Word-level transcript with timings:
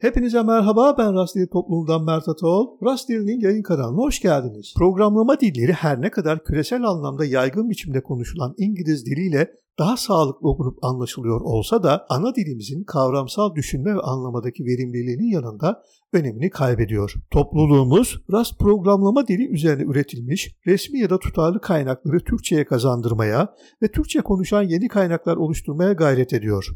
Hepinize 0.00 0.42
merhaba 0.42 0.94
ben 0.98 1.14
Rastdil 1.14 1.46
topluluğundan 1.46 2.04
Mert 2.04 2.28
Ataol. 2.28 2.66
Rastdil'in 2.84 3.40
yayın 3.40 3.62
kanalına 3.62 3.96
hoş 3.96 4.20
geldiniz. 4.20 4.74
Programlama 4.78 5.40
dilleri 5.40 5.72
her 5.72 6.00
ne 6.00 6.10
kadar 6.10 6.44
küresel 6.44 6.82
anlamda 6.82 7.24
yaygın 7.24 7.70
biçimde 7.70 8.02
konuşulan 8.02 8.54
İngiliz 8.58 9.06
diliyle 9.06 9.50
daha 9.78 9.96
sağlıklı 9.96 10.48
okunup 10.48 10.84
anlaşılıyor 10.84 11.40
olsa 11.40 11.82
da 11.82 12.06
ana 12.08 12.34
dilimizin 12.34 12.84
kavramsal 12.84 13.54
düşünme 13.54 13.94
ve 13.94 14.00
anlamadaki 14.00 14.64
verimliliğinin 14.64 15.32
yanında 15.32 15.82
önemini 16.12 16.50
kaybediyor. 16.50 17.14
Topluluğumuz 17.30 18.22
Rast 18.32 18.58
programlama 18.58 19.28
dili 19.28 19.48
üzerine 19.48 19.82
üretilmiş 19.82 20.56
resmi 20.66 20.98
ya 20.98 21.10
da 21.10 21.18
tutarlı 21.18 21.60
kaynakları 21.60 22.20
Türkçe'ye 22.20 22.64
kazandırmaya 22.64 23.54
ve 23.82 23.90
Türkçe 23.90 24.20
konuşan 24.20 24.62
yeni 24.62 24.88
kaynaklar 24.88 25.36
oluşturmaya 25.36 25.92
gayret 25.92 26.32
ediyor 26.32 26.70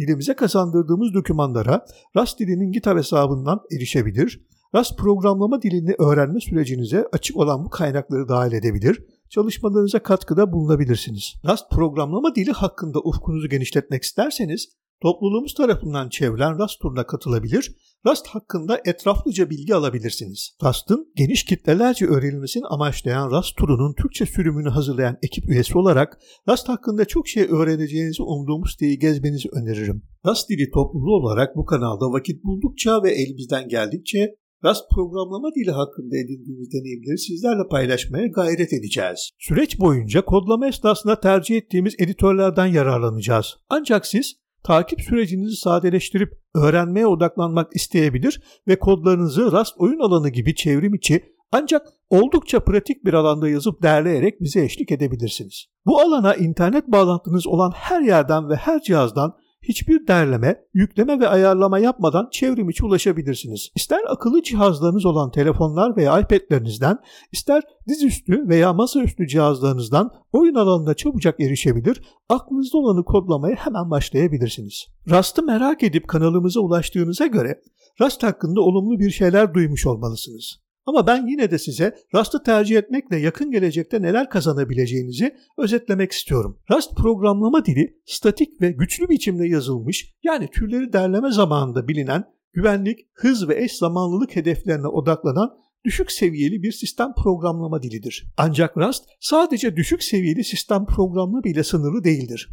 dilimize 0.00 0.34
kazandırdığımız 0.34 1.14
dokümanlara 1.14 1.84
Rust 2.16 2.38
dilinin 2.38 2.72
GitHub 2.72 2.96
hesabından 2.96 3.60
erişebilir, 3.76 4.46
Rust 4.74 4.98
programlama 4.98 5.62
dilini 5.62 5.94
öğrenme 5.98 6.40
sürecinize 6.40 7.06
açık 7.12 7.36
olan 7.36 7.64
bu 7.64 7.70
kaynakları 7.70 8.28
dahil 8.28 8.52
edebilir, 8.52 9.04
çalışmalarınıza 9.28 10.02
katkıda 10.02 10.52
bulunabilirsiniz. 10.52 11.34
Rust 11.48 11.70
programlama 11.70 12.34
dili 12.34 12.50
hakkında 12.50 12.98
ufkunuzu 12.98 13.48
genişletmek 13.48 14.02
isterseniz 14.02 14.68
Topluluğumuz 15.02 15.54
tarafından 15.54 16.08
çevrilen 16.08 16.58
Rast 16.58 16.80
turuna 16.80 17.06
katılabilir, 17.06 17.76
Rast 18.06 18.26
hakkında 18.26 18.80
etraflıca 18.84 19.50
bilgi 19.50 19.74
alabilirsiniz. 19.74 20.56
Rast'ın 20.64 21.12
geniş 21.16 21.44
kitlelerce 21.44 22.06
öğrenilmesini 22.06 22.66
amaçlayan 22.66 23.30
Rast 23.30 23.56
turunun 23.56 23.94
Türkçe 23.94 24.26
sürümünü 24.26 24.68
hazırlayan 24.68 25.16
ekip 25.22 25.50
üyesi 25.50 25.78
olarak 25.78 26.18
Rast 26.48 26.68
hakkında 26.68 27.04
çok 27.04 27.28
şey 27.28 27.42
öğreneceğinizi 27.42 28.22
umduğumuz 28.22 28.72
siteyi 28.72 28.98
gezmenizi 28.98 29.48
öneririm. 29.52 30.02
Rast 30.26 30.50
dili 30.50 30.70
topluluğu 30.70 31.16
olarak 31.16 31.56
bu 31.56 31.64
kanalda 31.64 32.12
vakit 32.12 32.44
buldukça 32.44 33.02
ve 33.02 33.10
elimizden 33.10 33.68
geldikçe 33.68 34.34
Rust 34.64 34.84
programlama 34.94 35.48
dili 35.54 35.70
hakkında 35.70 36.16
edindiğimiz 36.16 36.72
deneyimleri 36.72 37.18
sizlerle 37.18 37.68
paylaşmaya 37.70 38.26
gayret 38.26 38.72
edeceğiz. 38.72 39.30
Süreç 39.38 39.80
boyunca 39.80 40.24
kodlama 40.24 40.68
esnasında 40.68 41.20
tercih 41.20 41.56
ettiğimiz 41.56 41.94
editörlerden 41.98 42.66
yararlanacağız. 42.66 43.56
Ancak 43.68 44.06
siz 44.06 44.39
takip 44.62 45.00
sürecinizi 45.00 45.56
sadeleştirip 45.56 46.32
öğrenmeye 46.54 47.06
odaklanmak 47.06 47.76
isteyebilir 47.76 48.42
ve 48.68 48.78
kodlarınızı 48.78 49.52
Rust 49.52 49.74
oyun 49.78 49.98
alanı 49.98 50.28
gibi 50.28 50.54
çevrim 50.54 50.94
içi 50.94 51.24
ancak 51.52 51.86
oldukça 52.10 52.60
pratik 52.60 53.04
bir 53.04 53.14
alanda 53.14 53.48
yazıp 53.48 53.82
derleyerek 53.82 54.40
bize 54.40 54.64
eşlik 54.64 54.92
edebilirsiniz. 54.92 55.66
Bu 55.86 56.00
alana 56.00 56.34
internet 56.34 56.86
bağlantınız 56.88 57.46
olan 57.46 57.72
her 57.74 58.00
yerden 58.00 58.48
ve 58.48 58.56
her 58.56 58.82
cihazdan 58.82 59.34
hiçbir 59.62 60.06
derleme, 60.06 60.64
yükleme 60.74 61.20
ve 61.20 61.28
ayarlama 61.28 61.78
yapmadan 61.78 62.28
çevrim 62.32 62.70
içi 62.70 62.84
ulaşabilirsiniz. 62.84 63.68
İster 63.74 64.00
akıllı 64.08 64.42
cihazlarınız 64.42 65.06
olan 65.06 65.30
telefonlar 65.30 65.96
veya 65.96 66.20
iPad'lerinizden, 66.20 66.98
ister 67.32 67.62
dizüstü 67.88 68.48
veya 68.48 68.72
masaüstü 68.72 69.26
cihazlarınızdan 69.26 70.10
oyun 70.32 70.54
alanına 70.54 70.94
çabucak 70.94 71.40
erişebilir, 71.40 72.02
aklınızda 72.28 72.78
olanı 72.78 73.04
kodlamaya 73.04 73.56
hemen 73.56 73.90
başlayabilirsiniz. 73.90 74.86
Rust'ı 75.10 75.42
merak 75.42 75.82
edip 75.82 76.08
kanalımıza 76.08 76.60
ulaştığınıza 76.60 77.26
göre 77.26 77.60
Rust 78.00 78.22
hakkında 78.22 78.60
olumlu 78.60 78.98
bir 78.98 79.10
şeyler 79.10 79.54
duymuş 79.54 79.86
olmalısınız. 79.86 80.60
Ama 80.90 81.06
ben 81.06 81.26
yine 81.26 81.50
de 81.50 81.58
size 81.58 81.94
Rust'ı 82.14 82.42
tercih 82.42 82.76
etmekle 82.76 83.16
yakın 83.16 83.50
gelecekte 83.50 84.02
neler 84.02 84.30
kazanabileceğinizi 84.30 85.34
özetlemek 85.58 86.12
istiyorum. 86.12 86.58
Rust 86.70 86.96
programlama 86.96 87.64
dili 87.64 88.00
statik 88.06 88.60
ve 88.60 88.70
güçlü 88.70 89.08
biçimde 89.08 89.46
yazılmış 89.48 90.14
yani 90.22 90.48
türleri 90.48 90.92
derleme 90.92 91.32
zamanında 91.32 91.88
bilinen 91.88 92.24
güvenlik, 92.52 92.98
hız 93.14 93.48
ve 93.48 93.64
eş 93.64 93.76
zamanlılık 93.76 94.36
hedeflerine 94.36 94.86
odaklanan 94.86 95.50
düşük 95.84 96.12
seviyeli 96.12 96.62
bir 96.62 96.72
sistem 96.72 97.12
programlama 97.22 97.82
dilidir. 97.82 98.32
Ancak 98.36 98.76
Rust 98.76 99.04
sadece 99.20 99.76
düşük 99.76 100.02
seviyeli 100.02 100.44
sistem 100.44 100.86
programlama 100.86 101.40
ile 101.44 101.64
sınırlı 101.64 102.04
değildir. 102.04 102.48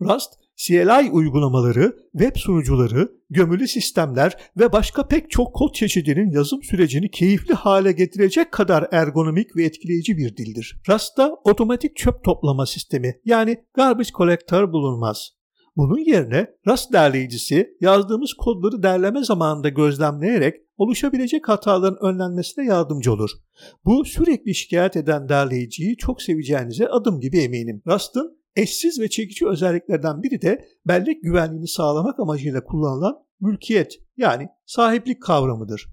Rust, 0.00 0.30
CLI 0.56 1.10
uygulamaları, 1.10 1.96
web 2.12 2.36
sunucuları, 2.36 3.12
gömülü 3.30 3.68
sistemler 3.68 4.36
ve 4.58 4.72
başka 4.72 5.08
pek 5.08 5.30
çok 5.30 5.54
kod 5.54 5.74
çeşidinin 5.74 6.30
yazım 6.30 6.62
sürecini 6.62 7.10
keyifli 7.10 7.54
hale 7.54 7.92
getirecek 7.92 8.52
kadar 8.52 8.88
ergonomik 8.92 9.56
ve 9.56 9.64
etkileyici 9.64 10.16
bir 10.16 10.36
dildir. 10.36 10.82
Rust'ta 10.88 11.36
otomatik 11.44 11.96
çöp 11.96 12.24
toplama 12.24 12.66
sistemi 12.66 13.20
yani 13.24 13.64
garbage 13.74 14.10
collector 14.16 14.72
bulunmaz. 14.72 15.30
Bunun 15.76 15.98
yerine 15.98 16.46
Rust 16.66 16.92
derleyicisi 16.92 17.76
yazdığımız 17.80 18.34
kodları 18.34 18.82
derleme 18.82 19.24
zamanında 19.24 19.68
gözlemleyerek 19.68 20.54
oluşabilecek 20.76 21.48
hataların 21.48 22.04
önlenmesine 22.04 22.64
yardımcı 22.64 23.12
olur. 23.12 23.30
Bu 23.84 24.04
sürekli 24.04 24.54
şikayet 24.54 24.96
eden 24.96 25.28
derleyiciyi 25.28 25.96
çok 25.96 26.22
seveceğinize 26.22 26.88
adım 26.88 27.20
gibi 27.20 27.38
eminim. 27.38 27.82
Rust'ın 27.86 28.39
Eşsiz 28.56 29.00
ve 29.00 29.10
çekici 29.10 29.46
özelliklerden 29.46 30.22
biri 30.22 30.42
de 30.42 30.68
bellek 30.86 31.22
güvenliğini 31.22 31.68
sağlamak 31.68 32.20
amacıyla 32.20 32.64
kullanılan 32.64 33.16
mülkiyet 33.40 33.98
yani 34.16 34.48
sahiplik 34.66 35.22
kavramıdır. 35.22 35.86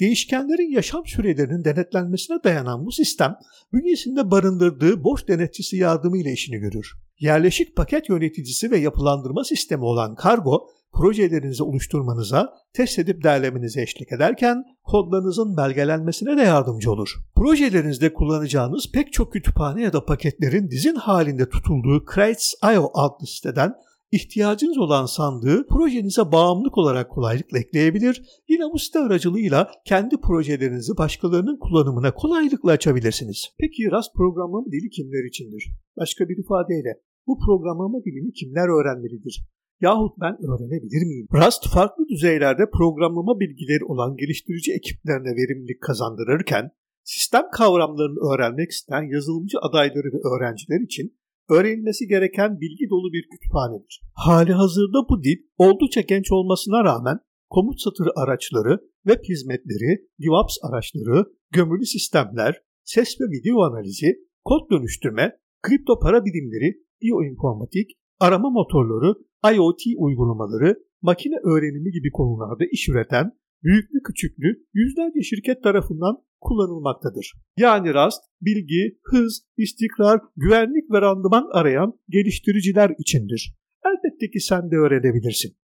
Değişkenlerin 0.00 0.70
yaşam 0.70 1.06
sürelerinin 1.06 1.64
denetlenmesine 1.64 2.36
dayanan 2.44 2.86
bu 2.86 2.92
sistem 2.92 3.36
bünyesinde 3.72 4.30
barındırdığı 4.30 5.04
boş 5.04 5.28
denetçisi 5.28 5.76
yardımıyla 5.76 6.30
işini 6.30 6.56
görür. 6.56 6.92
Yerleşik 7.18 7.76
paket 7.76 8.08
yöneticisi 8.08 8.70
ve 8.70 8.78
yapılandırma 8.78 9.44
sistemi 9.44 9.84
olan 9.84 10.14
Kargo 10.14 10.68
projelerinizi 10.92 11.62
oluşturmanıza, 11.62 12.54
test 12.72 12.98
edip 12.98 13.24
derlemenize 13.24 13.82
eşlik 13.82 14.12
ederken 14.12 14.64
kodlarınızın 14.84 15.56
belgelenmesine 15.56 16.36
de 16.36 16.42
yardımcı 16.42 16.92
olur. 16.92 17.08
Projelerinizde 17.36 18.12
kullanacağınız 18.12 18.92
pek 18.92 19.12
çok 19.12 19.32
kütüphane 19.32 19.82
ya 19.82 19.92
da 19.92 20.04
paketlerin 20.04 20.70
dizin 20.70 20.94
halinde 20.94 21.48
tutulduğu 21.48 22.04
Crates.io 22.14 22.90
adlı 22.94 23.26
siteden 23.26 23.74
ihtiyacınız 24.12 24.78
olan 24.78 25.06
sandığı 25.06 25.66
projenize 25.66 26.32
bağımlılık 26.32 26.78
olarak 26.78 27.10
kolaylıkla 27.10 27.58
ekleyebilir. 27.58 28.22
Yine 28.48 28.64
bu 28.72 28.78
site 28.78 28.98
aracılığıyla 28.98 29.70
kendi 29.84 30.20
projelerinizi 30.20 30.96
başkalarının 30.98 31.58
kullanımına 31.58 32.14
kolaylıkla 32.14 32.70
açabilirsiniz. 32.70 33.48
Peki 33.58 33.90
Rust 33.90 34.14
programlama 34.14 34.66
dili 34.66 34.90
kimler 34.90 35.28
içindir? 35.28 35.64
Başka 35.96 36.28
bir 36.28 36.36
ifadeyle 36.44 37.00
bu 37.26 37.38
programlama 37.46 37.98
dilini 38.04 38.32
kimler 38.32 38.68
öğrenmelidir? 38.68 39.44
Yahut 39.82 40.14
ben 40.20 40.34
öğrenebilir 40.48 41.02
miyim? 41.06 41.26
Rust 41.32 41.68
farklı 41.74 42.08
düzeylerde 42.08 42.64
programlama 42.78 43.40
bilgileri 43.40 43.84
olan 43.84 44.16
geliştirici 44.16 44.72
ekiplerine 44.72 45.32
verimlilik 45.38 45.80
kazandırırken 45.82 46.70
sistem 47.04 47.44
kavramlarını 47.52 48.20
öğrenmek 48.30 48.70
isteyen 48.70 49.06
yazılımcı 49.14 49.58
adayları 49.66 50.08
ve 50.14 50.20
öğrenciler 50.30 50.80
için 50.80 51.06
öğrenilmesi 51.50 52.06
gereken 52.06 52.60
bilgi 52.60 52.90
dolu 52.90 53.12
bir 53.12 53.24
kütüphanedir. 53.32 54.02
Hali 54.14 54.52
hazırda 54.52 54.98
bu 55.10 55.24
dil 55.24 55.38
oldukça 55.58 56.00
genç 56.00 56.32
olmasına 56.32 56.84
rağmen 56.84 57.18
komut 57.50 57.80
satırı 57.80 58.10
araçları, 58.16 58.80
web 59.06 59.24
hizmetleri, 59.28 59.90
DevOps 60.22 60.56
araçları, 60.62 61.24
gömülü 61.50 61.86
sistemler, 61.86 62.62
ses 62.84 63.20
ve 63.20 63.24
video 63.24 63.62
analizi, 63.62 64.10
kod 64.44 64.70
dönüştürme, 64.70 65.36
kripto 65.62 65.98
para 65.98 66.24
birimleri, 66.24 66.82
bioinformatik, 67.02 67.90
arama 68.20 68.50
motorları, 68.50 69.14
IoT 69.54 69.80
uygulamaları, 69.96 70.76
makine 71.02 71.36
öğrenimi 71.36 71.90
gibi 71.90 72.10
konularda 72.10 72.64
iş 72.72 72.88
üreten 72.88 73.32
büyüklü 73.62 74.02
küçüklü 74.02 74.66
yüzlerce 74.74 75.22
şirket 75.22 75.62
tarafından 75.62 76.16
kullanılmaktadır. 76.40 77.32
Yani 77.56 77.94
Rust, 77.94 78.22
bilgi, 78.40 78.98
hız, 79.02 79.46
istikrar, 79.56 80.20
güvenlik 80.36 80.90
ve 80.92 81.00
randıman 81.00 81.46
arayan 81.52 81.98
geliştiriciler 82.08 82.90
içindir. 82.98 83.54
Elbette 83.86 84.30
ki 84.30 84.40
sen 84.40 84.70
de 84.70 84.76
öğrenebilirsin. 84.76 85.56